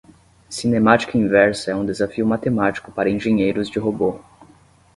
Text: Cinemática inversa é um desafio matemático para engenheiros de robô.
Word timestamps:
Cinemática 0.49 1.15
inversa 1.15 1.69
é 1.69 1.75
um 1.75 1.85
desafio 1.85 2.25
matemático 2.25 2.91
para 2.91 3.07
engenheiros 3.07 3.69
de 3.69 3.77
robô. 3.77 4.19